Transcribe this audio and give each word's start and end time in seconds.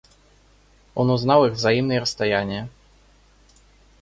Он 0.95 1.11
узнал 1.11 1.45
их 1.45 1.53
взаимные 1.53 1.99
расстояния. 1.99 2.67